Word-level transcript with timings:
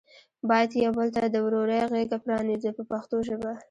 باید 0.49 0.71
یو 0.85 0.91
بل 0.97 1.07
ته 1.15 1.23
د 1.27 1.35
ورورۍ 1.45 1.81
غېږه 1.91 2.17
پرانیزو 2.23 2.69
په 2.77 2.83
پښتو 2.91 3.15
ژبه. 3.27 3.51